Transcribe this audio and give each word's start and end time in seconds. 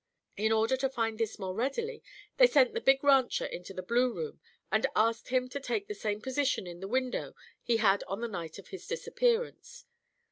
In 0.35 0.51
order 0.51 0.75
to 0.77 0.89
find 0.89 1.19
this 1.19 1.35
the 1.35 1.41
more 1.43 1.53
readily, 1.53 2.01
they 2.37 2.47
sent 2.47 2.73
the 2.73 2.81
big 2.81 3.03
rancher 3.03 3.45
into 3.45 3.71
the 3.71 3.83
blue 3.83 4.11
room 4.11 4.41
and 4.71 4.87
asked 4.95 5.27
him 5.27 5.47
to 5.49 5.59
take 5.59 5.87
the 5.87 5.93
same 5.93 6.19
position 6.21 6.65
in 6.65 6.79
the 6.79 6.87
window 6.87 7.35
he 7.61 7.77
had 7.77 8.03
on 8.07 8.19
the 8.19 8.27
night 8.27 8.57
of 8.57 8.69
his 8.69 8.87
disappearance. 8.87 9.85